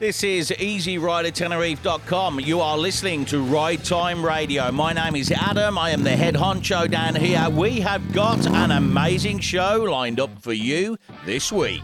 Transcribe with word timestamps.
This 0.00 0.24
is 0.24 0.50
EasyRiderTenerife.com. 0.50 2.40
You 2.40 2.62
are 2.62 2.78
listening 2.78 3.26
to 3.26 3.42
Ride 3.42 3.84
Time 3.84 4.24
Radio. 4.24 4.72
My 4.72 4.94
name 4.94 5.14
is 5.14 5.30
Adam. 5.30 5.76
I 5.76 5.90
am 5.90 6.02
the 6.02 6.16
head 6.16 6.34
honcho 6.34 6.90
down 6.90 7.14
here. 7.14 7.50
We 7.50 7.80
have 7.80 8.14
got 8.14 8.46
an 8.46 8.70
amazing 8.70 9.40
show 9.40 9.82
lined 9.82 10.18
up 10.18 10.30
for 10.40 10.54
you 10.54 10.96
this 11.26 11.52
week. 11.52 11.82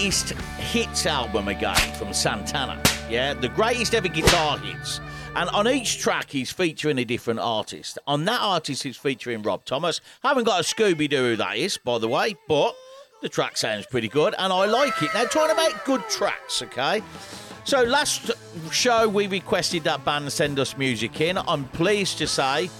Greatest 0.00 0.30
hits 0.72 1.04
album 1.04 1.48
again 1.48 1.76
from 1.96 2.14
Santana. 2.14 2.82
Yeah, 3.10 3.34
the 3.34 3.50
greatest 3.50 3.94
ever 3.94 4.08
guitar 4.08 4.56
hits. 4.56 4.98
And 5.36 5.50
on 5.50 5.68
each 5.68 5.98
track, 5.98 6.30
he's 6.30 6.50
featuring 6.50 6.96
a 6.96 7.04
different 7.04 7.38
artist. 7.38 7.98
On 8.06 8.24
that 8.24 8.40
artist, 8.40 8.82
he's 8.82 8.96
featuring 8.96 9.42
Rob 9.42 9.66
Thomas. 9.66 10.00
Haven't 10.22 10.44
got 10.44 10.58
a 10.58 10.62
Scooby 10.62 11.06
Doo 11.06 11.18
who 11.18 11.36
that 11.36 11.58
is, 11.58 11.76
by 11.76 11.98
the 11.98 12.08
way, 12.08 12.34
but 12.48 12.74
the 13.20 13.28
track 13.28 13.58
sounds 13.58 13.84
pretty 13.84 14.08
good 14.08 14.34
and 14.38 14.50
I 14.50 14.64
like 14.64 15.02
it. 15.02 15.10
Now, 15.12 15.24
talking 15.24 15.52
about 15.52 15.84
good 15.84 16.02
tracks, 16.08 16.62
okay? 16.62 17.02
So, 17.64 17.82
last 17.82 18.30
show 18.70 19.06
we 19.06 19.26
requested 19.26 19.84
that 19.84 20.02
band 20.06 20.32
send 20.32 20.58
us 20.58 20.78
music 20.78 21.20
in. 21.20 21.36
I'm 21.36 21.64
pleased 21.68 22.16
to 22.18 22.26
say 22.26 22.70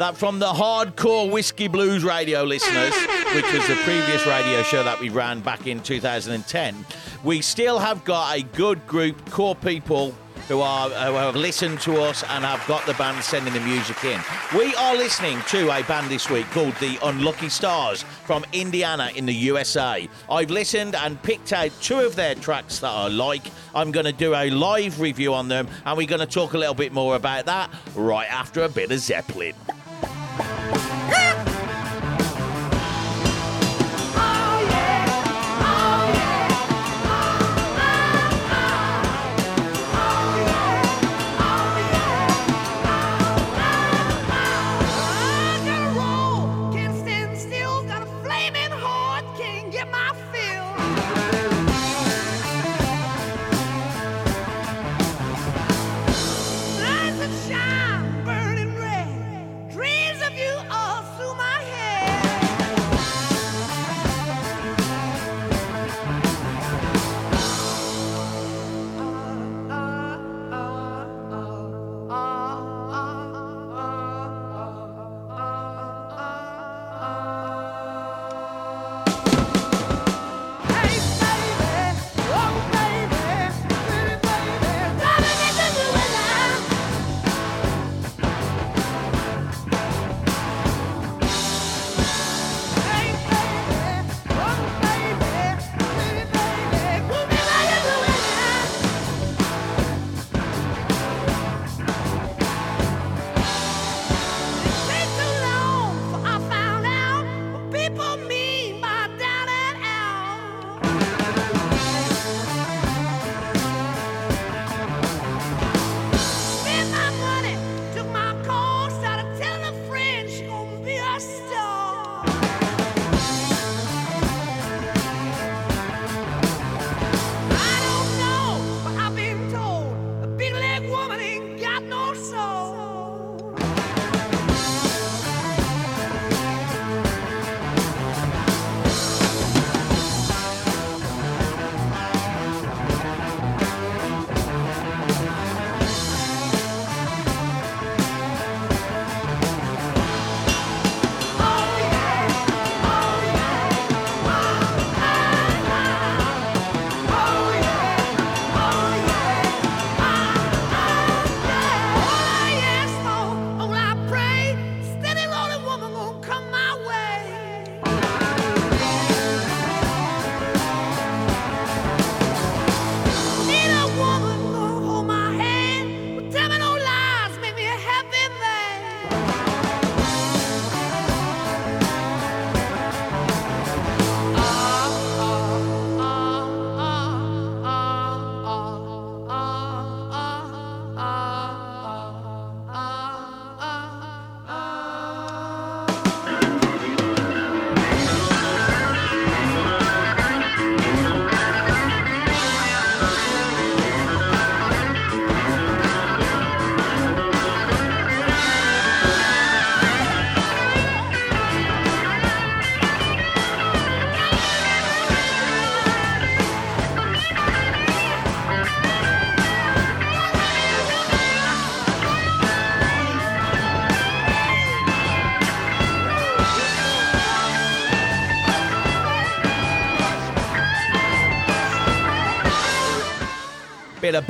that 0.00 0.16
from 0.16 0.38
the 0.38 0.46
hardcore 0.46 1.30
whiskey 1.30 1.68
blues 1.68 2.02
radio 2.02 2.42
listeners, 2.42 2.94
which 3.34 3.44
was 3.52 3.66
the 3.68 3.78
previous 3.84 4.26
radio 4.26 4.62
show 4.62 4.82
that 4.82 4.98
we 4.98 5.10
ran 5.10 5.40
back 5.40 5.66
in 5.66 5.78
2010, 5.82 6.86
we 7.22 7.42
still 7.42 7.78
have 7.78 8.02
got 8.04 8.34
a 8.34 8.42
good 8.42 8.86
group, 8.86 9.28
core 9.30 9.54
people 9.54 10.14
who 10.48 10.62
are 10.62 10.88
who 10.88 11.14
have 11.16 11.36
listened 11.36 11.82
to 11.82 12.00
us 12.00 12.24
and 12.30 12.46
have 12.46 12.66
got 12.66 12.84
the 12.86 12.94
band 12.94 13.22
sending 13.22 13.52
the 13.52 13.60
music 13.60 14.02
in. 14.02 14.18
We 14.56 14.74
are 14.76 14.96
listening 14.96 15.38
to 15.48 15.70
a 15.70 15.82
band 15.84 16.10
this 16.10 16.30
week 16.30 16.46
called 16.46 16.74
the 16.76 16.98
Unlucky 17.02 17.50
Stars 17.50 18.02
from 18.24 18.46
Indiana 18.54 19.10
in 19.14 19.26
the 19.26 19.34
USA. 19.34 20.08
I've 20.30 20.50
listened 20.50 20.94
and 20.94 21.22
picked 21.22 21.52
out 21.52 21.72
two 21.82 21.98
of 21.98 22.16
their 22.16 22.34
tracks 22.34 22.78
that 22.78 22.90
I 22.90 23.08
like. 23.08 23.42
I'm 23.74 23.92
going 23.92 24.06
to 24.06 24.12
do 24.12 24.34
a 24.34 24.48
live 24.48 24.98
review 24.98 25.34
on 25.34 25.48
them 25.48 25.68
and 25.84 25.98
we're 25.98 26.08
going 26.08 26.20
to 26.20 26.26
talk 26.26 26.54
a 26.54 26.58
little 26.58 26.74
bit 26.74 26.94
more 26.94 27.16
about 27.16 27.44
that 27.44 27.70
right 27.94 28.30
after 28.32 28.64
a 28.64 28.68
bit 28.70 28.90
of 28.90 28.98
Zeppelin. 28.98 29.52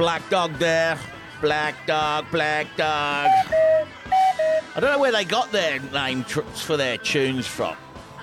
Black 0.00 0.26
Dog 0.30 0.54
there. 0.54 0.98
Black 1.42 1.86
Dog, 1.86 2.24
Black 2.32 2.66
Dog. 2.74 3.28
I 4.74 4.80
don't 4.80 4.92
know 4.92 4.98
where 4.98 5.12
they 5.12 5.26
got 5.26 5.52
their 5.52 5.78
name 5.78 6.24
for 6.24 6.78
their 6.78 6.96
tunes 6.96 7.46
from. 7.46 7.76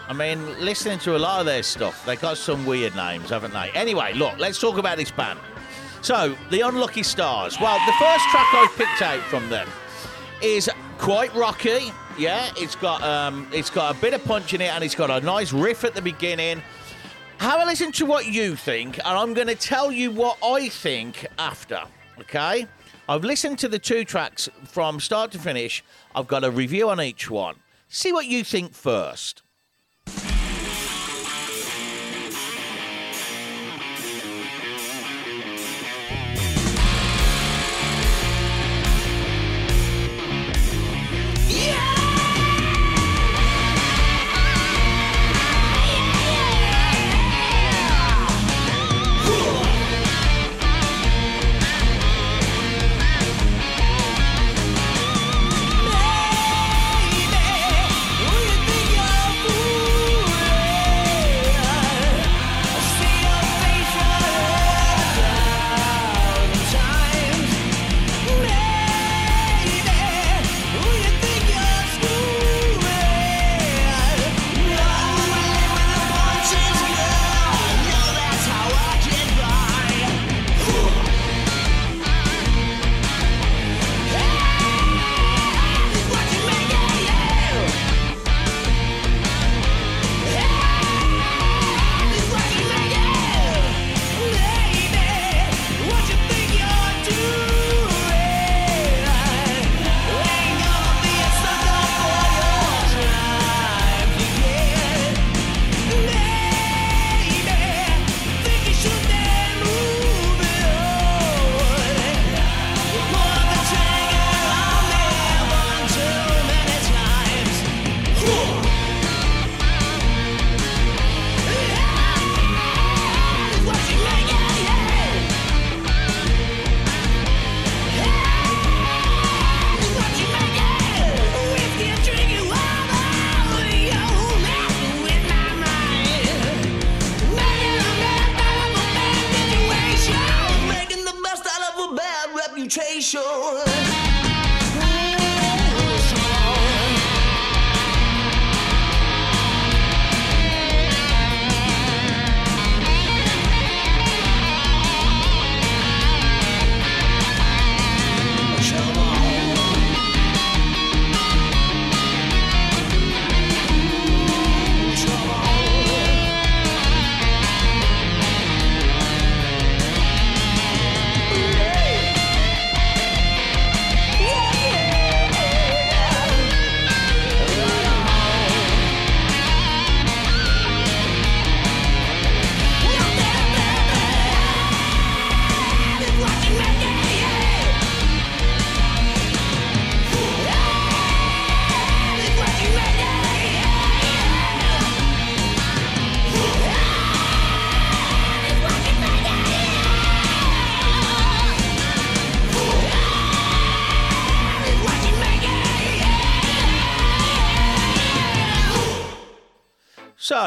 I 0.08 0.14
mean, 0.14 0.44
listening 0.60 0.98
to 0.98 1.16
a 1.16 1.20
lot 1.20 1.40
of 1.40 1.46
their 1.46 1.62
stuff, 1.62 2.04
they 2.04 2.16
got 2.16 2.38
some 2.38 2.66
weird 2.66 2.96
names, 2.96 3.30
haven't 3.30 3.54
they? 3.54 3.70
Anyway, 3.76 4.14
look, 4.14 4.40
let's 4.40 4.60
talk 4.60 4.80
about 4.80 4.98
this 4.98 5.12
band. 5.12 5.38
So, 6.02 6.36
the 6.50 6.62
Unlucky 6.62 7.04
Stars. 7.04 7.60
Well, 7.62 7.78
the 7.86 7.94
first 8.00 8.26
track 8.30 8.48
I've 8.56 8.76
picked 8.76 9.04
out 9.04 9.22
from 9.26 9.48
them 9.52 9.70
is 10.42 10.72
quite 10.98 11.32
rocky. 11.36 11.92
Yeah, 12.18 12.50
it's 12.58 12.76
got 12.76 13.04
um, 13.04 13.48
it's 13.54 13.70
got 13.70 13.96
a 13.96 14.00
bit 14.00 14.16
of 14.16 14.24
punch 14.24 14.56
in 14.56 14.62
it, 14.62 14.74
and 14.74 14.84
it's 14.84 14.96
got 14.96 15.12
a 15.12 15.24
nice 15.24 15.54
riff 15.54 15.84
at 15.84 15.94
the 15.94 16.02
beginning. 16.02 16.64
Have 17.40 17.62
a 17.62 17.66
listen 17.66 17.92
to 17.94 18.06
what 18.06 18.26
you 18.26 18.56
think, 18.56 18.98
and 18.98 19.18
I'm 19.18 19.34
going 19.34 19.48
to 19.48 19.56
tell 19.56 19.92
you 19.92 20.12
what 20.12 20.38
I 20.44 20.70
think 20.70 21.26
after. 21.38 21.84
Okay? 22.20 22.66
I've 23.08 23.24
listened 23.24 23.60
to 23.60 23.68
the 23.68 23.80
two 23.80 24.04
tracks 24.04 24.50
from 24.66 25.00
start 25.00 25.32
to 25.32 25.40
finish. 25.40 25.84
I've 26.16 26.28
got 26.28 26.44
a 26.44 26.52
review 26.52 26.90
on 26.90 27.00
each 27.00 27.30
one. 27.30 27.56
See 27.90 28.12
what 28.12 28.26
you 28.26 28.44
think 28.44 28.74
first. 28.74 29.44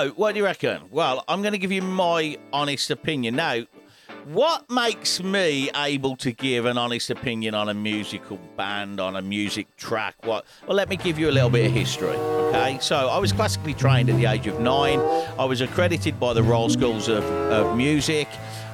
So, 0.01 0.09
what 0.13 0.33
do 0.33 0.39
you 0.39 0.45
reckon? 0.45 0.85
Well, 0.91 1.23
I'm 1.29 1.43
going 1.43 1.53
to 1.53 1.59
give 1.59 1.73
you 1.73 1.83
my 1.83 2.39
honest 2.55 2.91
opinion. 2.91 3.37
Now, 3.37 3.65
what 4.25 4.71
makes 4.71 5.23
me 5.23 5.71
able 5.77 6.17
to 6.17 6.33
give 6.33 6.65
an 6.65 6.79
honest 6.79 7.11
opinion 7.11 7.55
on 7.55 7.69
a 7.69 7.75
musical 7.75 8.39
band, 8.57 8.99
on 8.99 9.15
a 9.17 9.21
music 9.21 9.77
track? 9.77 10.15
What? 10.25 10.47
Well, 10.67 10.75
let 10.75 10.89
me 10.89 10.97
give 10.97 11.19
you 11.19 11.29
a 11.29 11.31
little 11.31 11.51
bit 11.51 11.67
of 11.67 11.73
history. 11.73 12.17
Okay, 12.17 12.79
so 12.81 13.11
I 13.11 13.19
was 13.19 13.31
classically 13.31 13.75
trained 13.75 14.09
at 14.09 14.17
the 14.17 14.25
age 14.25 14.47
of 14.47 14.59
nine. 14.59 15.01
I 15.39 15.45
was 15.45 15.61
accredited 15.61 16.19
by 16.19 16.33
the 16.33 16.43
Royal 16.43 16.71
Schools 16.71 17.09
of, 17.09 17.23
of 17.53 17.77
Music. 17.77 18.27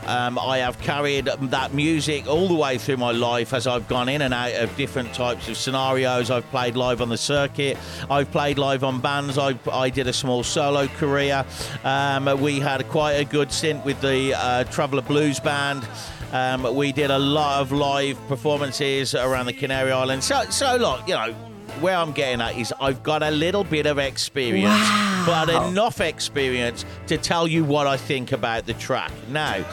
Um, 0.06 0.38
I 0.38 0.58
have 0.58 0.78
carried 0.78 1.26
that 1.26 1.74
music 1.74 2.26
all 2.26 2.48
the 2.48 2.54
way 2.54 2.78
through 2.78 2.98
my 2.98 3.10
life 3.10 3.52
as 3.52 3.66
I've 3.66 3.88
gone 3.88 4.08
in 4.08 4.22
and 4.22 4.32
out 4.32 4.54
of 4.54 4.74
different 4.76 5.12
types 5.12 5.48
of 5.48 5.56
scenarios. 5.56 6.30
I've 6.30 6.48
played 6.50 6.76
live 6.76 7.00
on 7.00 7.08
the 7.08 7.16
circuit. 7.16 7.76
I've 8.10 8.30
played 8.30 8.58
live 8.58 8.84
on 8.84 9.00
bands. 9.00 9.38
I, 9.38 9.58
I 9.72 9.90
did 9.90 10.06
a 10.06 10.12
small 10.12 10.42
solo 10.42 10.86
career. 10.86 11.44
Um, 11.84 12.40
we 12.40 12.60
had 12.60 12.88
quite 12.88 13.14
a 13.14 13.24
good 13.24 13.50
stint 13.50 13.84
with 13.84 14.00
the 14.00 14.34
uh, 14.34 14.64
Traveller 14.64 15.02
Blues 15.02 15.40
Band. 15.40 15.86
Um, 16.32 16.74
we 16.74 16.92
did 16.92 17.10
a 17.10 17.18
lot 17.18 17.60
of 17.60 17.72
live 17.72 18.18
performances 18.28 19.14
around 19.14 19.46
the 19.46 19.52
Canary 19.52 19.92
Islands. 19.92 20.26
So, 20.26 20.44
so 20.50 20.76
look, 20.76 21.06
you 21.06 21.14
know, 21.14 21.32
where 21.80 21.96
I'm 21.96 22.12
getting 22.12 22.40
at 22.40 22.56
is 22.56 22.72
I've 22.80 23.02
got 23.02 23.22
a 23.22 23.30
little 23.30 23.64
bit 23.64 23.86
of 23.86 23.98
experience, 23.98 24.64
wow. 24.64 25.05
But 25.26 25.48
enough 25.48 26.00
experience 26.00 26.84
to 27.08 27.18
tell 27.18 27.48
you 27.48 27.64
what 27.64 27.86
I 27.86 27.96
think 27.96 28.32
about 28.32 28.64
the 28.66 28.74
track. 28.74 29.12
Now, 29.28 29.64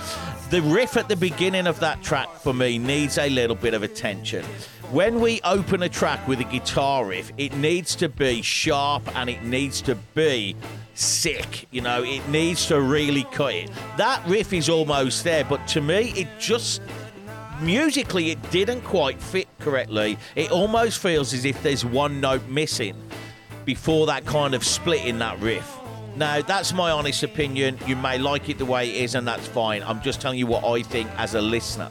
the 0.49 0.61
riff 0.61 0.97
at 0.97 1.07
the 1.07 1.15
beginning 1.15 1.67
of 1.67 1.79
that 1.79 2.01
track 2.03 2.29
for 2.41 2.53
me 2.53 2.77
needs 2.77 3.17
a 3.17 3.29
little 3.29 3.55
bit 3.55 3.73
of 3.73 3.83
attention. 3.83 4.43
When 4.91 5.21
we 5.21 5.41
open 5.43 5.83
a 5.83 5.89
track 5.89 6.27
with 6.27 6.39
a 6.39 6.43
guitar 6.43 7.05
riff, 7.05 7.31
it 7.37 7.55
needs 7.55 7.95
to 7.95 8.09
be 8.09 8.41
sharp 8.41 9.03
and 9.15 9.29
it 9.29 9.43
needs 9.43 9.81
to 9.83 9.95
be 9.95 10.55
sick. 10.93 11.67
You 11.71 11.81
know, 11.81 12.03
it 12.03 12.27
needs 12.29 12.67
to 12.67 12.81
really 12.81 13.23
cut 13.25 13.53
it. 13.53 13.71
That 13.97 14.25
riff 14.27 14.53
is 14.53 14.69
almost 14.69 15.23
there, 15.23 15.43
but 15.45 15.67
to 15.69 15.81
me, 15.81 16.13
it 16.15 16.27
just 16.39 16.81
musically 17.61 18.31
it 18.31 18.51
didn't 18.51 18.81
quite 18.81 19.21
fit 19.21 19.47
correctly. 19.59 20.17
It 20.35 20.51
almost 20.51 20.99
feels 20.99 21.33
as 21.33 21.45
if 21.45 21.61
there's 21.63 21.85
one 21.85 22.19
note 22.19 22.47
missing 22.47 22.95
before 23.65 24.05
that 24.07 24.25
kind 24.25 24.53
of 24.53 24.63
split 24.63 25.05
in 25.05 25.19
that 25.19 25.39
riff. 25.39 25.77
Now, 26.15 26.41
that's 26.41 26.73
my 26.73 26.91
honest 26.91 27.23
opinion. 27.23 27.77
You 27.87 27.95
may 27.95 28.17
like 28.19 28.49
it 28.49 28.57
the 28.57 28.65
way 28.65 28.89
it 28.89 29.03
is, 29.03 29.15
and 29.15 29.27
that's 29.27 29.47
fine. 29.47 29.81
I'm 29.83 30.01
just 30.01 30.21
telling 30.21 30.37
you 30.37 30.45
what 30.45 30.63
I 30.63 30.83
think 30.83 31.09
as 31.17 31.33
a 31.33 31.41
listener. 31.41 31.89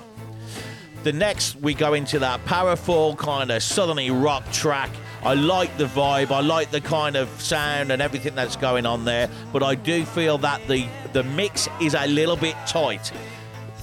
The 1.03 1.13
next, 1.13 1.57
we 1.57 1.75
go 1.75 1.95
into 1.95 2.21
that 2.21 2.45
powerful 2.45 3.17
kind 3.17 3.51
of 3.51 3.61
southerny 3.61 4.11
rock 4.13 4.49
track. 4.53 4.91
I 5.25 5.35
like 5.35 5.77
the 5.77 5.87
vibe. 5.87 6.31
I 6.31 6.41
like 6.41 6.71
the 6.71 6.81
kind 6.81 7.17
of 7.17 7.29
sound 7.41 7.91
and 7.91 8.01
everything 8.01 8.37
that's 8.37 8.55
going 8.55 8.87
on 8.87 9.05
there. 9.05 9.29
But 9.53 9.65
I 9.65 9.75
do 9.75 10.05
feel 10.05 10.39
that 10.39 10.67
the 10.69 10.87
the 11.13 11.25
mix 11.25 11.69
is 11.81 11.95
a 11.95 12.07
little 12.07 12.37
bit 12.37 12.55
tight. 12.67 13.11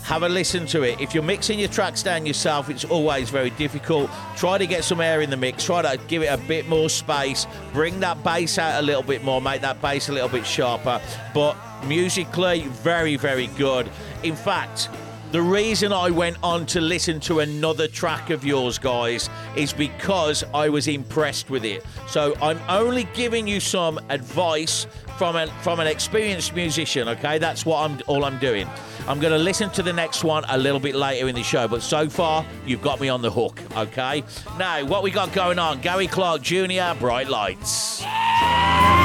Have 0.10 0.24
a 0.24 0.28
listen 0.28 0.66
to 0.66 0.82
it. 0.82 1.00
If 1.00 1.14
you're 1.14 1.22
mixing 1.22 1.60
your 1.60 1.70
tracks 1.70 2.02
down 2.02 2.26
yourself, 2.26 2.68
it's 2.72 2.84
always 2.84 3.30
very 3.30 3.52
difficult. 3.52 4.10
Try 4.36 4.58
to 4.58 4.66
get 4.66 4.84
some 4.84 5.02
air 5.02 5.22
in 5.22 5.30
the 5.30 5.38
mix. 5.38 5.64
Try 5.64 5.84
to 5.84 6.04
give 6.08 6.24
it 6.24 6.34
a 6.34 6.38
bit 6.48 6.68
more 6.68 6.90
space. 6.90 7.46
Bring 7.74 8.00
that 8.00 8.24
bass 8.24 8.58
out 8.58 8.80
a 8.80 8.82
little 8.84 9.04
bit 9.04 9.24
more. 9.24 9.40
Make 9.40 9.62
that 9.62 9.80
bass 9.84 10.10
a 10.10 10.12
little 10.12 10.28
bit 10.28 10.48
sharper. 10.48 11.00
But 11.32 11.56
musically, 11.86 12.64
very, 12.64 13.18
very 13.18 13.48
good. 13.56 13.88
In 14.24 14.36
fact, 14.36 14.90
the 15.32 15.42
reason 15.42 15.94
I 15.94 16.10
went 16.10 16.38
on 16.42 16.66
to 16.68 16.82
listen 16.82 17.20
to 17.22 17.42
another 17.42 17.88
track 17.88 18.32
of 18.32 18.44
yours, 18.44 18.80
guys, 18.80 19.30
is 19.56 19.74
because 19.74 20.44
I 20.54 20.70
was 20.70 20.88
impressed 20.88 21.50
with 21.50 21.66
it. 21.66 21.86
So 22.08 22.36
I'm 22.42 22.60
only 22.68 23.04
giving 23.14 23.48
you 23.48 23.60
some 23.60 24.00
advice 24.10 24.88
from 25.20 25.36
an 25.36 25.50
from 25.62 25.80
an 25.80 25.88
experienced 25.88 26.56
musician. 26.56 27.08
Okay, 27.10 27.38
that's 27.38 27.66
what 27.66 27.80
I'm 27.80 28.00
all 28.08 28.26
I'm 28.26 28.40
doing. 28.40 28.68
I'm 29.08 29.20
going 29.20 29.34
to 29.34 29.40
listen 29.40 29.70
to 29.72 29.84
the 29.84 29.94
next 29.94 30.24
one 30.24 30.46
a 30.50 30.58
little 30.58 30.80
bit 30.80 30.96
later 30.96 31.28
in 31.28 31.36
the 31.36 31.44
show, 31.44 31.68
but 31.68 31.84
so 31.84 32.10
far 32.10 32.46
you've 32.66 32.82
got 32.82 33.00
me 33.00 33.10
on 33.10 33.22
the 33.22 33.32
hook. 33.32 33.62
Okay, 33.76 34.24
now 34.58 34.84
what 34.86 35.04
we 35.04 35.12
got 35.12 35.32
going 35.34 35.60
on? 35.60 35.82
Gary 35.82 36.08
Clark 36.08 36.42
Jr. 36.42 36.98
Bright 37.00 37.28
Lights. 37.28 38.02
I 38.04 38.99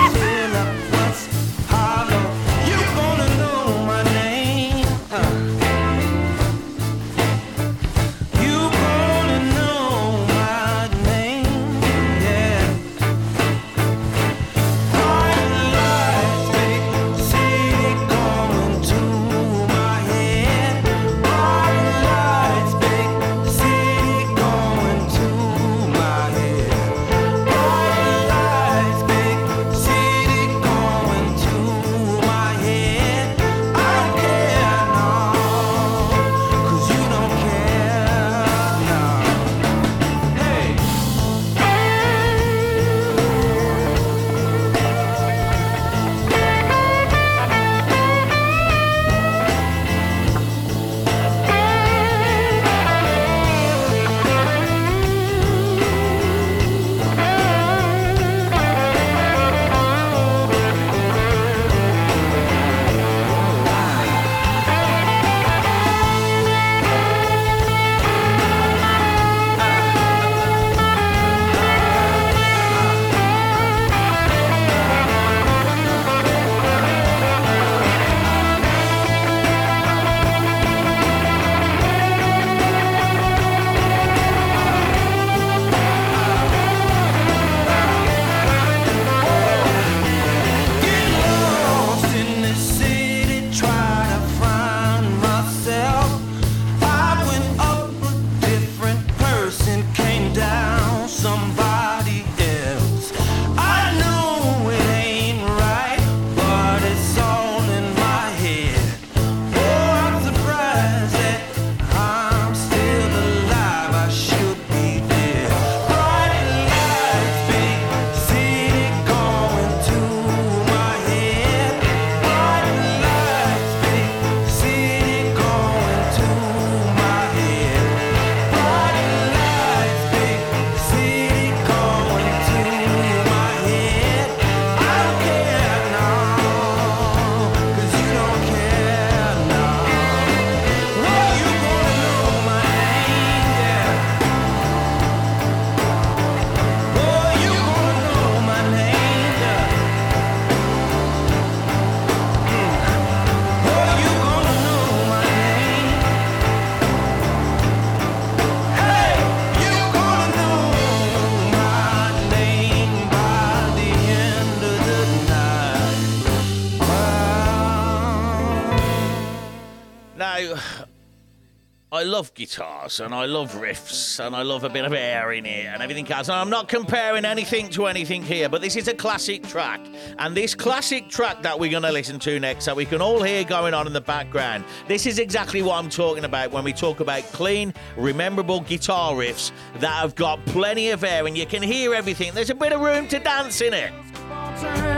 love 172.14 172.32
guitars 172.34 173.00
and 173.00 173.12
I 173.12 173.24
love 173.24 173.54
riffs 173.54 174.24
and 174.24 174.36
I 174.36 174.42
love 174.42 174.62
a 174.62 174.68
bit 174.68 174.84
of 174.84 174.92
air 174.92 175.32
in 175.32 175.44
it 175.44 175.66
and 175.66 175.82
everything 175.82 176.08
else. 176.12 176.28
And 176.28 176.36
I'm 176.36 176.48
not 176.48 176.68
comparing 176.68 177.24
anything 177.24 177.68
to 177.70 177.86
anything 177.86 178.22
here, 178.22 178.48
but 178.48 178.62
this 178.62 178.76
is 178.76 178.86
a 178.86 178.94
classic 178.94 179.42
track. 179.42 179.80
And 180.20 180.36
this 180.36 180.54
classic 180.54 181.08
track 181.08 181.42
that 181.42 181.58
we're 181.58 181.72
going 181.72 181.82
to 181.82 181.90
listen 181.90 182.20
to 182.20 182.38
next, 182.38 182.66
that 182.66 182.76
we 182.76 182.84
can 182.84 183.02
all 183.02 183.20
hear 183.20 183.42
going 183.42 183.74
on 183.74 183.88
in 183.88 183.92
the 183.92 184.00
background, 184.00 184.62
this 184.86 185.06
is 185.06 185.18
exactly 185.18 185.60
what 185.60 185.74
I'm 185.74 185.90
talking 185.90 186.22
about 186.22 186.52
when 186.52 186.62
we 186.62 186.72
talk 186.72 187.00
about 187.00 187.24
clean, 187.32 187.74
rememberable 187.96 188.60
guitar 188.60 189.14
riffs 189.14 189.50
that 189.80 189.94
have 189.94 190.14
got 190.14 190.38
plenty 190.46 190.90
of 190.90 191.02
air 191.02 191.26
and 191.26 191.36
you 191.36 191.46
can 191.46 191.64
hear 191.64 191.94
everything. 191.94 192.32
There's 192.32 192.50
a 192.50 192.54
bit 192.54 192.72
of 192.72 192.80
room 192.80 193.08
to 193.08 193.18
dance 193.18 193.60
in 193.60 193.74
it. 193.74 194.93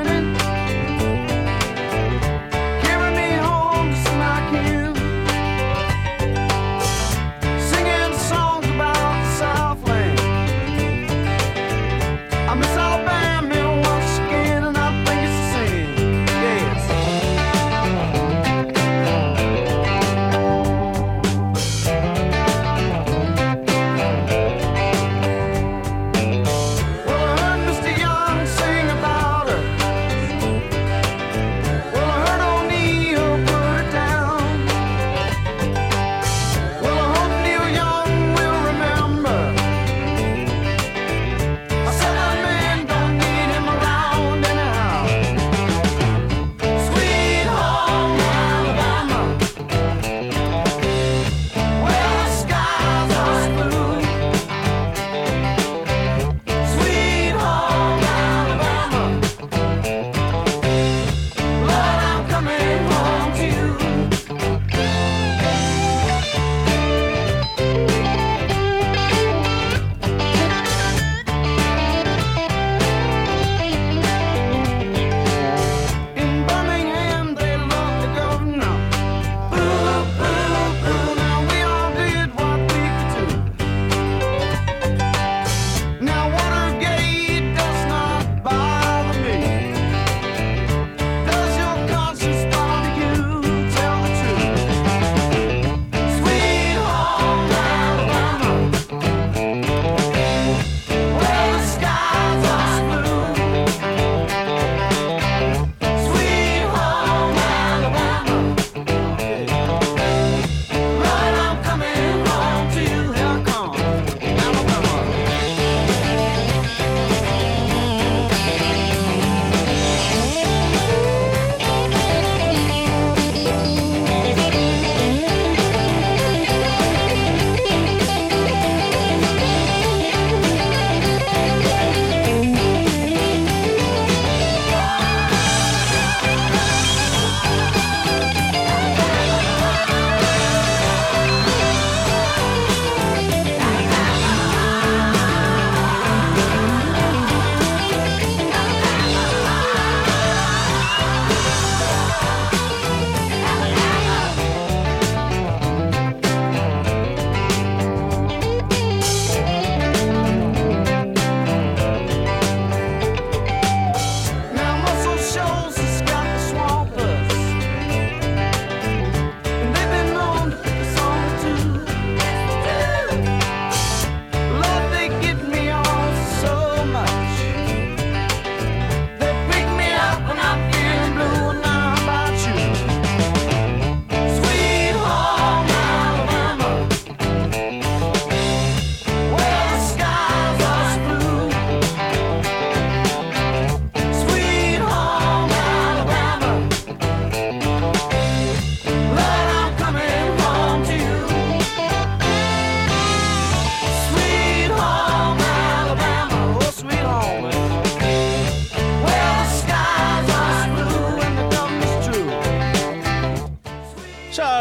promise 12.57 12.77
I'll 12.79 12.96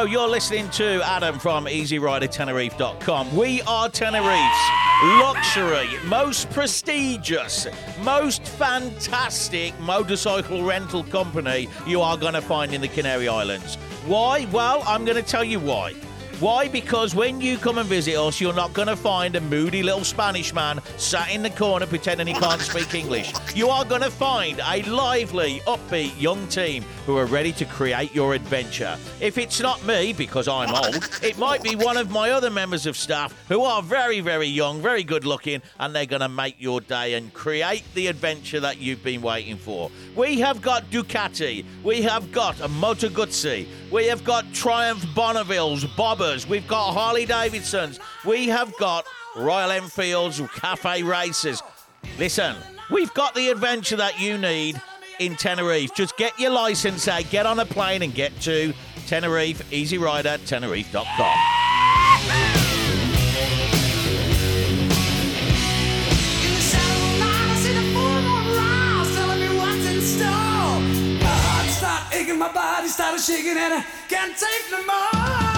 listening 0.03 0.69
to 0.71 1.01
Adam 1.05 1.39
from 1.39 1.65
EasyRiderTenerife.com. 1.65 3.35
We 3.35 3.61
are 3.61 3.89
Tenerife's 3.89 4.69
luxury, 5.03 5.87
most 6.05 6.49
prestigious, 6.51 7.67
most 8.01 8.43
fantastic 8.45 9.79
motorcycle 9.79 10.63
rental 10.63 11.03
company 11.05 11.69
you 11.87 12.01
are 12.01 12.17
going 12.17 12.33
to 12.33 12.41
find 12.41 12.73
in 12.73 12.81
the 12.81 12.89
Canary 12.89 13.27
Islands. 13.27 13.75
Why? 14.05 14.47
Well, 14.51 14.83
I'm 14.85 15.05
going 15.05 15.17
to 15.17 15.23
tell 15.23 15.43
you 15.43 15.59
why. 15.59 15.93
Why? 16.41 16.67
Because 16.67 17.15
when 17.15 17.39
you 17.39 17.57
come 17.57 17.77
and 17.77 17.87
visit 17.87 18.15
us, 18.15 18.41
you're 18.41 18.53
not 18.53 18.73
going 18.73 18.89
to 18.89 18.97
find 18.97 19.37
a 19.37 19.41
moody 19.41 19.81
little 19.81 20.03
Spanish 20.03 20.53
man 20.53 20.81
sat 20.97 21.33
in 21.33 21.41
the 21.41 21.49
corner 21.49 21.85
pretending 21.85 22.27
he 22.27 22.33
can't 22.33 22.59
speak 22.59 22.93
English. 22.93 23.31
You 23.55 23.69
are 23.69 23.85
going 23.85 24.01
to 24.01 24.11
find 24.11 24.59
a 24.59 24.81
lively, 24.83 25.61
upbeat 25.61 26.19
young 26.19 26.45
team 26.49 26.83
who 27.05 27.17
are 27.17 27.25
ready 27.25 27.53
to 27.53 27.65
create 27.65 28.13
your 28.13 28.33
adventure. 28.33 28.97
If 29.21 29.37
it's 29.37 29.61
not 29.61 29.85
me, 29.85 30.11
because 30.11 30.49
I'm 30.49 30.75
old, 30.75 31.09
it 31.23 31.37
might 31.37 31.63
be 31.63 31.77
one 31.77 31.95
of 31.95 32.11
my 32.11 32.31
other 32.31 32.49
members 32.49 32.85
of 32.85 32.97
staff 32.97 33.33
who 33.47 33.61
are 33.61 33.81
very, 33.81 34.19
very 34.19 34.47
young, 34.47 34.81
very 34.81 35.03
good 35.03 35.23
looking, 35.23 35.61
and 35.79 35.95
they're 35.95 36.05
going 36.05 36.21
to 36.21 36.27
make 36.27 36.55
your 36.59 36.81
day 36.81 37.13
and 37.13 37.33
create 37.33 37.85
the 37.93 38.07
adventure 38.07 38.59
that 38.59 38.79
you've 38.79 39.03
been 39.03 39.21
waiting 39.21 39.55
for. 39.55 39.89
We 40.17 40.41
have 40.41 40.61
got 40.61 40.89
Ducati, 40.91 41.63
we 41.83 42.01
have 42.01 42.33
got 42.33 42.59
a 42.59 42.67
Moto 42.67 43.07
Guzzi, 43.07 43.67
we 43.89 44.05
have 44.07 44.25
got 44.25 44.51
Triumph 44.53 45.05
Bonnevilles, 45.15 45.85
We've 46.25 46.67
got 46.67 46.93
Harley 46.93 47.25
Davidsons, 47.25 47.99
we 48.25 48.47
have 48.47 48.75
got 48.77 49.05
Royal 49.35 49.69
Enfields, 49.69 50.41
Cafe 50.55 51.03
Racers. 51.03 51.61
Listen, 52.17 52.55
we've 52.89 53.13
got 53.13 53.35
the 53.35 53.49
adventure 53.49 53.95
that 53.97 54.19
you 54.19 54.37
need 54.37 54.81
in 55.19 55.35
Tenerife. 55.35 55.93
Just 55.93 56.17
get 56.17 56.37
your 56.39 56.49
license 56.49 57.07
out, 57.07 57.29
get 57.29 57.45
on 57.45 57.59
a 57.59 57.65
plane, 57.65 58.01
and 58.01 58.13
get 58.13 58.37
to 58.41 58.73
Tenerife. 59.05 59.71
Easy 59.71 59.99
Rider 59.99 60.39
tenerife.com. 60.45 61.37
My 72.37 72.51
body 72.51 72.89
started 72.89 73.21
shaking 73.21 73.57
and 73.57 73.75
I 73.75 73.85
can't 74.09 74.37
take 74.37 74.69
no 74.69 74.85
more. 74.85 75.54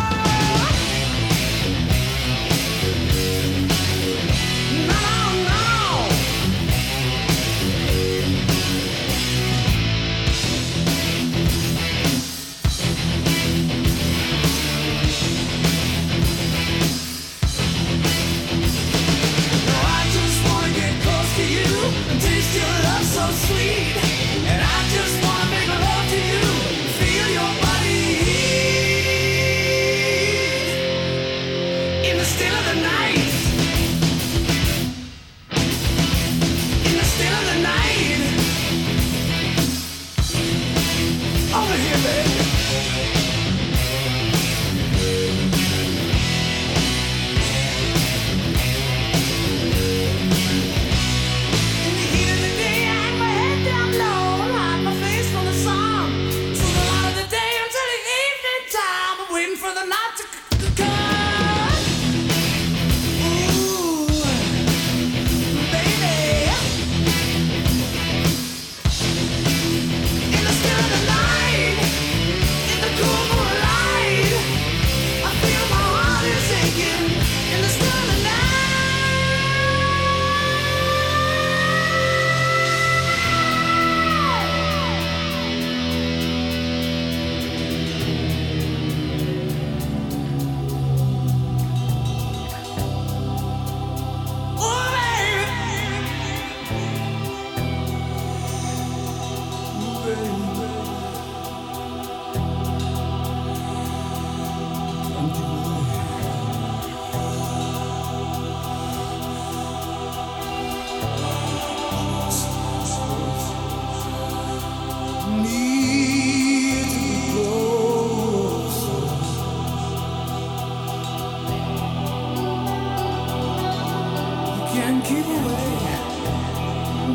Keep 125.08 125.26
away. 125.26 126.04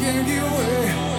Get 0.00 0.24
away. 0.40 1.11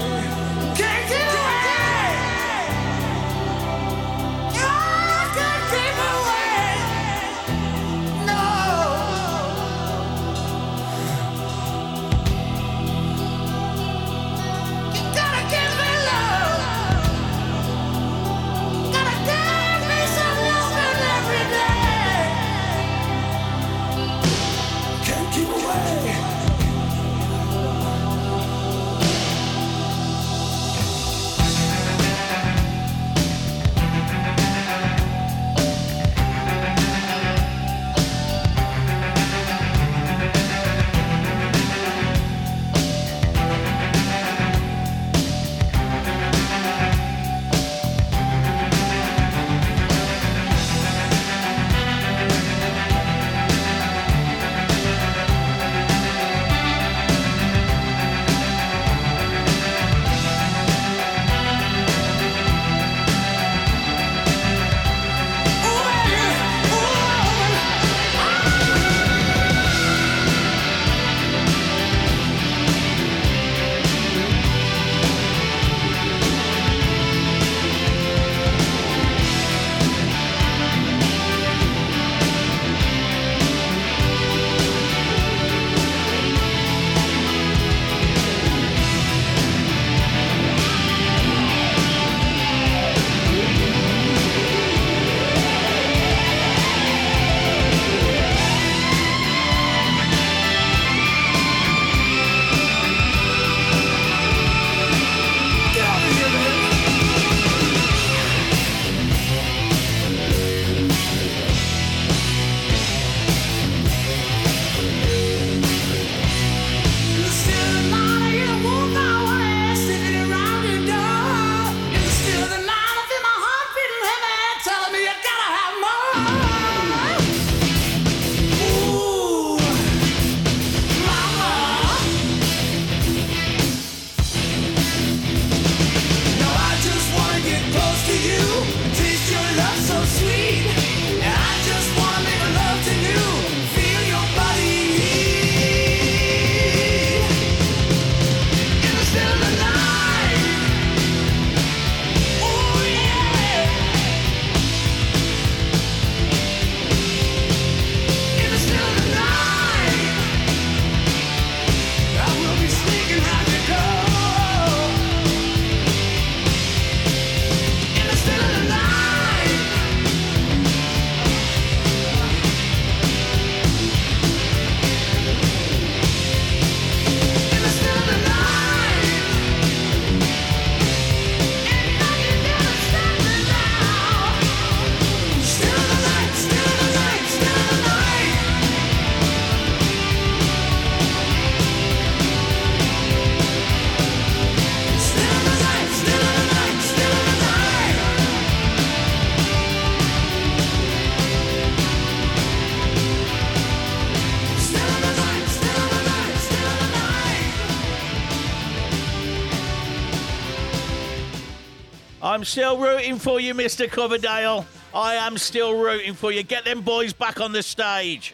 I'm 212.43 212.47
still 212.47 212.77
rooting 212.77 213.19
for 213.19 213.39
you, 213.39 213.53
Mr. 213.53 213.89
Coverdale. 213.89 214.65
I 214.93 215.13
am 215.15 215.37
still 215.37 215.79
rooting 215.79 216.13
for 216.13 216.29
you. 216.29 216.43
Get 216.43 216.65
them 216.65 216.81
boys 216.81 217.13
back 217.13 217.39
on 217.39 217.53
the 217.53 217.63
stage. 217.63 218.33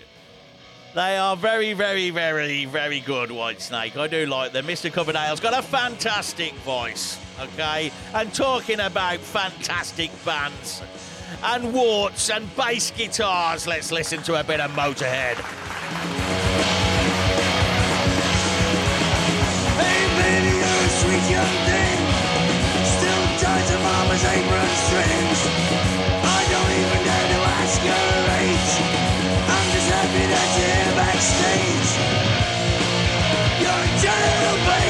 They 0.96 1.16
are 1.16 1.38
very, 1.38 1.74
very, 1.74 2.10
very, 2.10 2.66
very 2.66 3.02
good, 3.02 3.30
Whitesnake. 3.30 3.96
I 3.96 4.08
do 4.08 4.26
like 4.26 4.52
them. 4.52 4.66
Mr. 4.66 4.92
Coverdale's 4.92 5.40
got 5.40 5.54
a 5.54 5.62
fantastic 5.62 6.54
voice, 6.66 7.20
okay? 7.40 7.92
And 8.16 8.34
talking 8.34 8.80
about 8.80 9.20
fantastic 9.20 10.10
bands 10.26 10.82
and 11.44 11.72
warts 11.72 12.32
and 12.32 12.50
bass 12.56 12.90
guitars, 12.90 13.68
let's 13.68 13.92
listen 13.92 14.24
to 14.24 14.40
a 14.40 14.44
bit 14.44 14.60
of 14.60 14.72
Motorhead. 14.72 15.36
Hey 19.78 20.08
baby, 20.18 21.89
mama's 23.90 24.24
apron 24.36 24.72
strings 24.86 25.40
I 26.38 26.40
don't 26.54 26.74
even 26.82 27.00
dare 27.08 27.28
to 27.34 27.40
ask 27.60 27.78
your 27.90 28.14
age. 28.42 28.74
I'm 29.54 29.68
just 29.76 29.90
happy 29.96 30.26
that 30.34 30.50
you're 30.58 30.94
backstage 31.00 31.92
You're 33.62 33.84
a 33.88 33.92
jailbait 34.04 34.89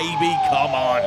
baby, 0.00 0.34
come 0.48 0.72
on. 0.72 1.02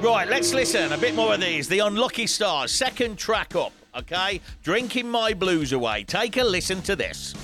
Right, 0.00 0.26
let's 0.28 0.54
listen. 0.54 0.92
A 0.92 0.98
bit 0.98 1.14
more 1.14 1.34
of 1.34 1.40
these. 1.40 1.68
The 1.68 1.80
Unlucky 1.80 2.26
Stars, 2.26 2.72
second 2.72 3.18
track 3.18 3.54
up, 3.54 3.72
okay? 3.96 4.40
Drinking 4.62 5.10
My 5.10 5.34
Blues 5.34 5.72
Away. 5.72 6.04
Take 6.04 6.38
a 6.38 6.44
listen 6.44 6.80
to 6.82 6.96
this. 6.96 7.34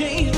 Changed, 0.00 0.29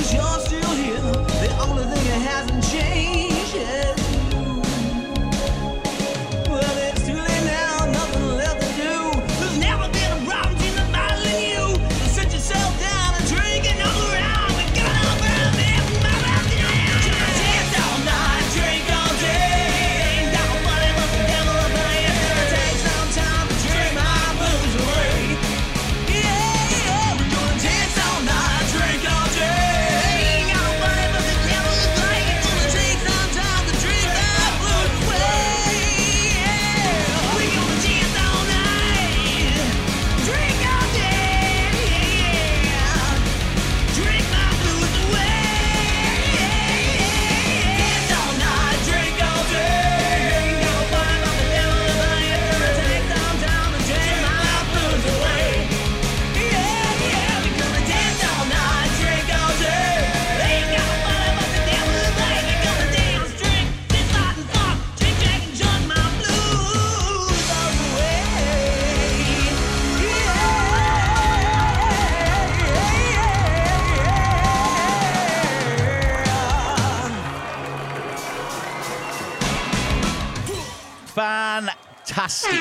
Fantastic. 81.15 82.53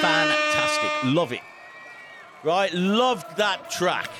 Fantastic. 0.00 0.90
Love 1.04 1.32
it. 1.32 1.40
Right? 2.42 2.72
Loved 2.72 3.36
that 3.36 3.70
track. 3.70 4.10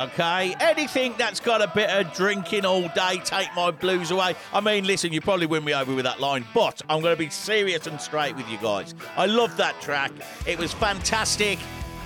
Okay? 0.00 0.54
Anything 0.60 1.14
that's 1.16 1.38
got 1.40 1.62
a 1.62 1.70
bit 1.72 1.88
of 1.90 2.12
drinking 2.14 2.64
all 2.64 2.88
day, 2.88 3.20
take 3.24 3.48
my 3.54 3.70
blues 3.70 4.10
away. 4.10 4.34
I 4.52 4.60
mean, 4.60 4.84
listen, 4.84 5.12
you 5.12 5.20
probably 5.20 5.46
win 5.46 5.64
me 5.64 5.72
over 5.72 5.94
with 5.94 6.04
that 6.04 6.20
line, 6.20 6.44
but 6.52 6.82
I'm 6.88 7.00
going 7.00 7.14
to 7.14 7.18
be 7.18 7.30
serious 7.30 7.86
and 7.86 8.00
straight 8.00 8.34
with 8.36 8.48
you 8.48 8.58
guys. 8.58 8.94
I 9.16 9.26
loved 9.26 9.56
that 9.58 9.80
track. 9.80 10.10
It 10.46 10.58
was 10.58 10.72
fantastic. 10.72 11.58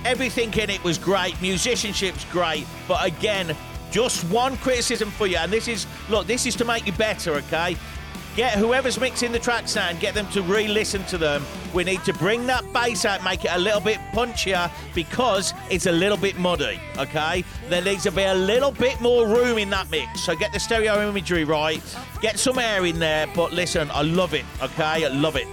Everything 0.05 0.53
in 0.55 0.71
it 0.71 0.85
was 0.85 0.99
great. 0.99 1.41
Musicianship's 1.41 2.25
great. 2.27 2.67
But 2.87 3.05
again, 3.07 3.57
just 3.91 4.25
one 4.25 4.59
criticism 4.59 5.11
for 5.11 5.27
you. 5.27 5.39
And 5.39 5.51
this 5.51 5.67
is, 5.67 5.87
look, 6.11 6.27
this 6.27 6.45
is 6.45 6.55
to 6.57 6.65
make 6.65 6.87
you 6.87 6.93
better, 6.93 7.33
okay? 7.37 7.77
Get 8.39 8.57
whoever's 8.57 9.01
mixing 9.01 9.33
the 9.33 9.41
tracks 9.41 9.77
and 9.77 9.99
get 9.99 10.15
them 10.15 10.29
to 10.29 10.43
re-listen 10.43 11.03
to 11.07 11.19
them. 11.19 11.45
We 11.75 11.83
need 11.83 12.05
to 12.05 12.13
bring 12.13 12.47
that 12.47 12.73
bass 12.73 13.05
out, 13.05 13.25
make 13.25 13.45
it 13.45 13.51
a 13.53 13.59
little 13.59 13.81
bit 13.81 13.99
punchier 14.13 14.71
because 14.95 15.53
it's 15.71 15.87
a 15.87 15.91
little 15.91 16.17
bit 16.17 16.39
muddy. 16.39 16.79
Okay, 16.99 17.43
there 17.69 17.83
needs 17.83 18.05
to 18.05 18.13
be 18.13 18.23
a 18.23 18.35
little 18.35 18.71
bit 18.71 19.01
more 19.01 19.27
room 19.27 19.59
in 19.59 19.71
that 19.71 19.91
mix. 19.91 20.21
So 20.21 20.37
get 20.37 20.53
the 20.53 20.61
stereo 20.61 21.09
imagery 21.09 21.43
right, 21.43 21.83
get 22.21 22.39
some 22.39 22.61
air 22.61 22.87
in 22.87 23.01
there. 23.01 23.27
But 23.35 23.53
listen, 23.55 23.91
I 23.91 24.03
love 24.03 24.35
it. 24.35 24.45
Okay, 24.63 25.05
I 25.05 25.09
love 25.09 25.35
it. 25.35 25.49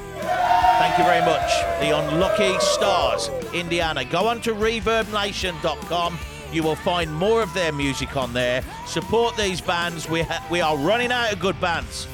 Thank 0.77 0.99
you 0.99 1.05
very 1.05 1.25
much. 1.25 1.51
The 1.79 1.89
Unlucky 1.89 2.59
Stars, 2.59 3.31
Indiana. 3.51 4.05
Go 4.05 4.27
on 4.27 4.41
to 4.41 4.53
ReverbNation.com. 4.53 6.19
You 6.53 6.61
will 6.61 6.75
find 6.75 7.11
more 7.11 7.41
of 7.41 7.51
their 7.55 7.73
music 7.73 8.15
on 8.15 8.31
there. 8.31 8.63
Support 8.85 9.37
these 9.37 9.59
bands. 9.59 10.07
We 10.07 10.21
ha- 10.21 10.45
we 10.51 10.61
are 10.61 10.77
running 10.77 11.11
out 11.11 11.33
of 11.33 11.39
good 11.39 11.59
bands. 11.59 12.07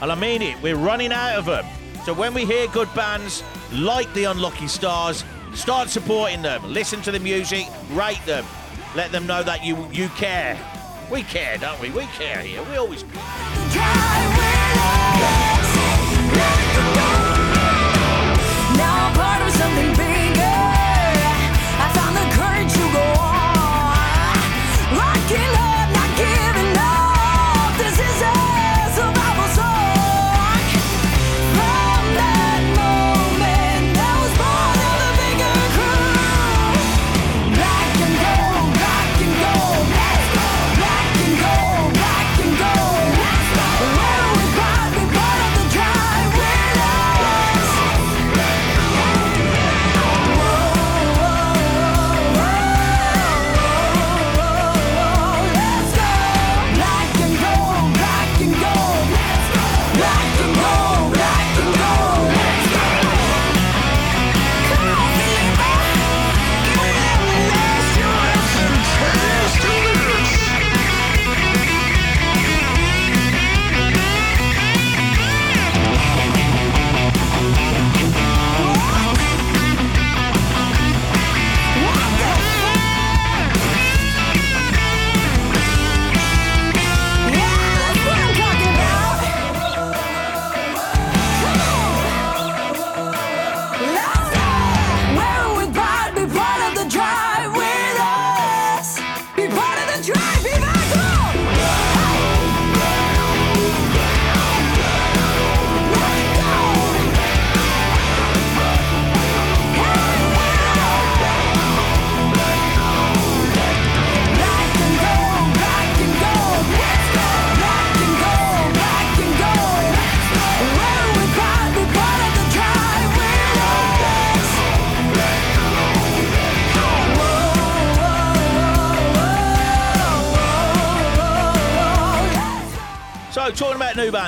And 0.00 0.12
I 0.12 0.14
mean 0.14 0.42
it, 0.42 0.60
we're 0.62 0.76
running 0.76 1.12
out 1.12 1.38
of 1.38 1.46
them. 1.46 1.66
So 2.04 2.14
when 2.14 2.32
we 2.32 2.44
hear 2.44 2.68
good 2.68 2.92
bands 2.94 3.42
like 3.72 4.12
the 4.14 4.24
Unlucky 4.24 4.68
Stars, 4.68 5.24
start 5.54 5.88
supporting 5.88 6.42
them. 6.42 6.62
Listen 6.64 7.02
to 7.02 7.10
the 7.10 7.20
music, 7.20 7.66
rate 7.90 8.24
them. 8.24 8.44
Let 8.94 9.12
them 9.12 9.26
know 9.26 9.42
that 9.42 9.64
you 9.64 9.88
you 9.92 10.08
care. 10.10 10.58
We 11.10 11.22
care, 11.22 11.58
don't 11.58 11.80
we? 11.80 11.90
We 11.90 12.06
care 12.06 12.40
here. 12.40 12.62
We 12.64 12.76
always 12.76 13.02
care. 13.02 15.47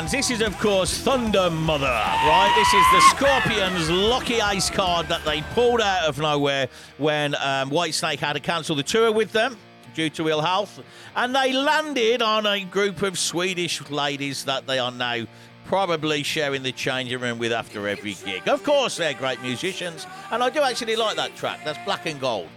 Bands, 0.00 0.12
this 0.12 0.30
is, 0.30 0.40
of 0.40 0.58
course, 0.58 1.04
Thundermother, 1.04 1.82
right? 1.82 2.52
This 2.56 2.72
is 2.72 2.86
the 2.90 3.00
Scorpions' 3.10 3.90
lucky 3.90 4.40
ace 4.40 4.70
card 4.70 5.08
that 5.08 5.22
they 5.26 5.42
pulled 5.52 5.82
out 5.82 6.08
of 6.08 6.18
nowhere 6.18 6.68
when 6.96 7.34
um, 7.34 7.70
Whitesnake 7.70 8.18
had 8.18 8.32
to 8.32 8.40
cancel 8.40 8.74
the 8.74 8.82
tour 8.82 9.12
with 9.12 9.32
them 9.32 9.58
due 9.94 10.08
to 10.08 10.30
ill 10.30 10.40
health. 10.40 10.80
And 11.14 11.36
they 11.36 11.52
landed 11.52 12.22
on 12.22 12.46
a 12.46 12.64
group 12.64 13.02
of 13.02 13.18
Swedish 13.18 13.90
ladies 13.90 14.46
that 14.46 14.66
they 14.66 14.78
are 14.78 14.90
now 14.90 15.26
probably 15.66 16.22
sharing 16.22 16.62
the 16.62 16.72
changing 16.72 17.20
room 17.20 17.38
with 17.38 17.52
after 17.52 17.86
every 17.86 18.14
gig. 18.24 18.48
Of 18.48 18.64
course, 18.64 18.96
they're 18.96 19.12
great 19.12 19.42
musicians, 19.42 20.06
and 20.30 20.42
I 20.42 20.48
do 20.48 20.62
actually 20.62 20.96
like 20.96 21.16
that 21.16 21.36
track. 21.36 21.60
That's 21.62 21.78
Black 21.84 22.06
and 22.06 22.18
Gold. 22.18 22.48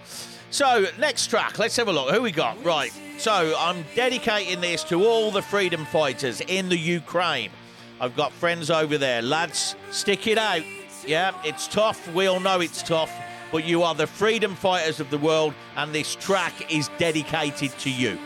So, 0.53 0.85
next 0.99 1.31
track, 1.31 1.57
let's 1.57 1.75
have 1.77 1.87
a 1.87 1.91
look. 1.91 2.13
Who 2.13 2.21
we 2.21 2.31
got? 2.31 2.63
Right. 2.63 2.91
So, 3.17 3.55
I'm 3.57 3.83
dedicating 3.95 4.61
this 4.61 4.83
to 4.83 5.03
all 5.03 5.31
the 5.31 5.41
freedom 5.41 5.83
fighters 5.83 6.41
in 6.41 6.69
the 6.69 6.77
Ukraine. 6.77 7.49
I've 7.99 8.15
got 8.15 8.31
friends 8.33 8.69
over 8.69 8.99
there. 8.99 9.23
Lads, 9.23 9.75
stick 9.89 10.27
it 10.27 10.37
out. 10.37 10.61
Yeah, 11.07 11.33
it's 11.43 11.67
tough. 11.67 12.07
We 12.13 12.27
all 12.27 12.39
know 12.39 12.61
it's 12.61 12.83
tough. 12.83 13.11
But 13.51 13.65
you 13.65 13.81
are 13.81 13.95
the 13.95 14.05
freedom 14.05 14.53
fighters 14.53 14.99
of 14.99 15.09
the 15.09 15.17
world, 15.17 15.55
and 15.75 15.91
this 15.91 16.13
track 16.13 16.71
is 16.71 16.87
dedicated 16.99 17.71
to 17.79 17.89
you. 17.89 18.19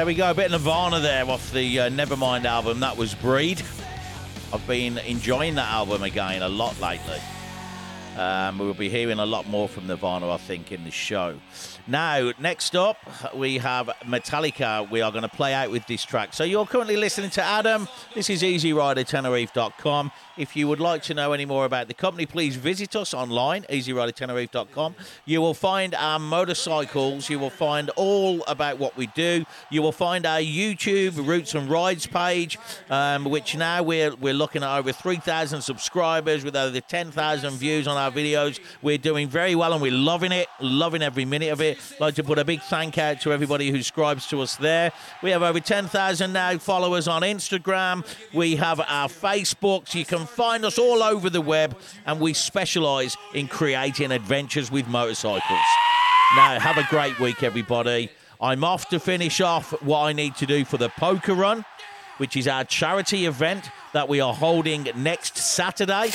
There 0.00 0.06
we 0.06 0.14
go, 0.14 0.30
a 0.30 0.34
bit 0.34 0.46
of 0.46 0.62
Nirvana 0.62 0.98
there 1.00 1.28
off 1.28 1.52
the 1.52 1.80
uh, 1.80 1.90
Nevermind 1.90 2.46
album. 2.46 2.80
That 2.80 2.96
was 2.96 3.14
Breed. 3.14 3.62
I've 4.50 4.66
been 4.66 4.96
enjoying 4.96 5.56
that 5.56 5.68
album 5.68 6.02
again 6.02 6.40
a 6.40 6.48
lot 6.48 6.80
lately. 6.80 7.20
Um, 8.16 8.58
we'll 8.58 8.72
be 8.72 8.88
hearing 8.88 9.18
a 9.18 9.26
lot 9.26 9.46
more 9.46 9.68
from 9.68 9.86
Nirvana, 9.86 10.30
I 10.30 10.38
think, 10.38 10.72
in 10.72 10.84
the 10.84 10.90
show. 10.90 11.38
Now, 11.86 12.32
next 12.38 12.74
up, 12.74 12.96
we 13.34 13.58
have 13.58 13.90
Metallica. 14.04 14.90
We 14.90 15.02
are 15.02 15.10
going 15.10 15.22
to 15.22 15.28
play 15.28 15.52
out 15.52 15.70
with 15.70 15.86
this 15.86 16.02
track. 16.02 16.32
So 16.32 16.44
you're 16.44 16.64
currently 16.64 16.96
listening 16.96 17.28
to 17.32 17.42
Adam. 17.42 17.86
This 18.14 18.30
is 18.30 18.42
EasyRiderTenerife.com. 18.42 20.12
If 20.40 20.56
you 20.56 20.68
would 20.68 20.80
like 20.80 21.02
to 21.02 21.12
know 21.12 21.34
any 21.34 21.44
more 21.44 21.66
about 21.66 21.88
the 21.88 21.92
company, 21.92 22.24
please 22.24 22.56
visit 22.56 22.96
us 22.96 23.12
online, 23.12 23.64
EasyRiderTenerife.com. 23.64 24.94
You 25.26 25.42
will 25.42 25.52
find 25.52 25.94
our 25.94 26.18
motorcycles. 26.18 27.28
You 27.28 27.38
will 27.38 27.50
find 27.50 27.90
all 27.90 28.42
about 28.44 28.78
what 28.78 28.96
we 28.96 29.08
do. 29.08 29.44
You 29.68 29.82
will 29.82 29.92
find 29.92 30.24
our 30.24 30.38
YouTube 30.38 31.28
Routes 31.28 31.54
and 31.54 31.68
Rides 31.68 32.06
page, 32.06 32.56
um, 32.88 33.26
which 33.26 33.54
now 33.54 33.82
we're, 33.82 34.14
we're 34.14 34.32
looking 34.32 34.62
at 34.62 34.78
over 34.78 34.92
3,000 34.92 35.60
subscribers 35.60 36.42
with 36.42 36.56
over 36.56 36.80
10,000 36.80 37.50
views 37.58 37.86
on 37.86 37.98
our 37.98 38.10
videos. 38.10 38.58
We're 38.80 38.96
doing 38.96 39.28
very 39.28 39.54
well 39.54 39.74
and 39.74 39.82
we're 39.82 39.92
loving 39.92 40.32
it, 40.32 40.48
loving 40.58 41.02
every 41.02 41.26
minute 41.26 41.52
of 41.52 41.60
it. 41.60 41.76
like 42.00 42.14
to 42.14 42.24
put 42.24 42.38
a 42.38 42.46
big 42.46 42.62
thank 42.62 42.96
out 42.96 43.20
to 43.20 43.32
everybody 43.34 43.70
who 43.70 43.76
subscribes 43.76 44.26
to 44.28 44.40
us 44.40 44.56
there. 44.56 44.90
We 45.22 45.32
have 45.32 45.42
over 45.42 45.60
10,000 45.60 46.32
now 46.32 46.56
followers 46.56 47.08
on 47.08 47.20
Instagram. 47.20 48.06
We 48.32 48.56
have 48.56 48.80
our 48.80 49.08
Facebooks. 49.08 49.94
You 49.94 50.06
can 50.06 50.29
find 50.30 50.64
us 50.64 50.78
all 50.78 51.02
over 51.02 51.28
the 51.28 51.40
web, 51.40 51.76
and 52.06 52.20
we 52.20 52.32
specialise 52.32 53.16
in 53.34 53.48
creating 53.48 54.12
adventures 54.12 54.70
with 54.70 54.88
motorcycles. 54.88 55.58
Now, 56.36 56.58
have 56.58 56.78
a 56.78 56.86
great 56.88 57.18
week, 57.18 57.42
everybody. 57.42 58.10
I'm 58.40 58.64
off 58.64 58.88
to 58.90 59.00
finish 59.00 59.40
off 59.40 59.70
what 59.82 60.00
I 60.00 60.12
need 60.12 60.36
to 60.36 60.46
do 60.46 60.64
for 60.64 60.78
the 60.78 60.88
poker 60.88 61.34
run, 61.34 61.64
which 62.18 62.36
is 62.36 62.46
our 62.48 62.64
charity 62.64 63.26
event 63.26 63.68
that 63.92 64.08
we 64.08 64.20
are 64.20 64.32
holding 64.32 64.88
next 64.96 65.36
Saturday. 65.36 66.10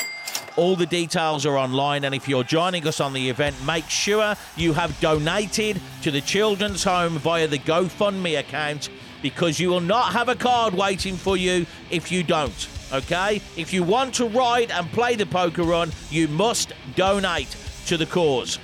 All 0.56 0.76
the 0.76 0.86
details 0.86 1.46
are 1.46 1.58
online, 1.58 2.06
and 2.06 2.16
if 2.16 2.30
you're 2.30 2.44
joining 2.44 2.88
us 2.88 3.02
on 3.02 3.12
the 3.12 3.30
event, 3.30 3.56
make 3.66 3.90
sure 3.90 4.36
you 4.56 4.72
have 4.74 4.98
donated 5.02 5.82
to 6.02 6.12
the 6.12 6.22
children's 6.22 6.84
home 6.84 7.18
via 7.20 7.48
the 7.48 7.60
GoFundMe 7.60 8.40
account 8.40 8.90
because 9.22 9.60
you 9.60 9.70
will 9.70 9.82
not 9.82 10.14
have 10.14 10.30
a 10.30 10.36
card 10.36 10.74
waiting 10.74 11.16
for 11.16 11.36
you 11.36 11.66
if 11.92 12.12
you 12.12 12.24
don't. 12.24 12.70
Okay? 12.96 13.42
If 13.58 13.74
you 13.74 13.84
want 13.84 14.14
to 14.16 14.28
ride 14.28 14.72
and 14.72 14.90
play 14.92 15.16
the 15.16 15.26
poker 15.26 15.64
run, 15.64 15.92
you 16.10 16.28
must 16.28 16.74
donate 16.96 17.56
to 17.88 17.98
the 17.98 18.06
cause. 18.06 18.60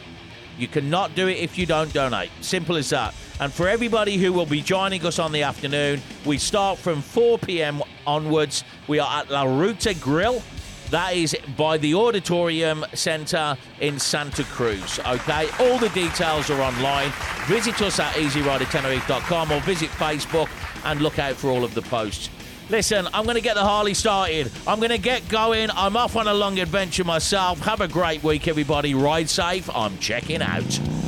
You 0.58 0.68
cannot 0.68 1.16
do 1.16 1.28
it 1.28 1.38
if 1.38 1.58
you 1.58 1.66
don't 1.66 1.92
donate. 1.94 2.30
Simple 2.42 2.78
as 2.78 2.90
that. 2.90 3.14
And 3.40 3.52
for 3.52 3.68
everybody 3.68 4.18
who 4.18 4.32
will 4.32 4.46
be 4.46 4.62
joining 4.62 5.06
us 5.06 5.18
on 5.18 5.32
the 5.32 5.44
afternoon, 5.44 6.02
we 6.26 6.38
start 6.38 6.78
from 6.78 7.02
4 7.02 7.40
p.m. 7.40 7.82
onwards. 8.06 8.64
We 8.88 9.00
are 9.00 9.22
at 9.22 9.32
La 9.32 9.44
Ruta 9.44 9.96
Grill. 9.96 10.44
That 10.92 11.16
is 11.16 11.36
by 11.58 11.78
the 11.78 11.96
Auditorium 11.96 12.86
Centre 12.94 13.58
in 13.80 13.98
Santa 13.98 14.44
Cruz. 14.44 15.00
Okay, 15.00 15.48
all 15.60 15.80
the 15.80 15.90
details 15.90 16.50
are 16.50 16.62
online. 16.62 17.12
Visit 17.48 17.82
us 17.82 18.00
at 18.00 18.14
easyridertenerife.com 18.16 19.52
or 19.52 19.62
visit 19.62 19.90
Facebook 19.92 20.50
and 20.84 21.02
look 21.02 21.18
out 21.18 21.36
for 21.36 21.50
all 21.50 21.64
of 21.64 21.74
the 21.74 21.82
posts. 21.82 22.30
Listen, 22.72 23.06
I'm 23.14 23.26
going 23.26 23.36
to 23.36 23.42
get 23.42 23.56
the 23.56 23.66
Harley 23.66 23.94
started. 23.94 24.50
I'm 24.66 24.80
going 24.80 24.92
to 24.92 24.98
get 24.98 25.28
going. 25.28 25.70
I'm 25.72 25.98
off 25.98 26.16
on 26.16 26.30
a 26.30 26.34
long 26.34 26.58
adventure 26.58 27.04
myself. 27.04 27.60
Have 27.60 27.82
a 27.82 27.88
great 27.90 28.24
week, 28.24 28.48
everybody. 28.48 28.94
Ride 28.94 29.30
safe. 29.30 29.70
I'm 29.76 29.98
checking 29.98 30.42
out. 30.42 31.01